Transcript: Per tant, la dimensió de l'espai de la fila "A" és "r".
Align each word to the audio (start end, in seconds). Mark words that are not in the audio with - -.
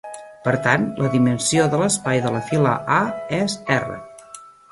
Per 0.45 0.53
tant, 0.67 0.85
la 1.01 1.09
dimensió 1.15 1.67
de 1.73 1.81
l'espai 1.83 2.23
de 2.25 2.33
la 2.37 2.41
fila 2.49 2.73
"A" 2.97 2.99
és 3.43 3.59
"r". 3.79 4.01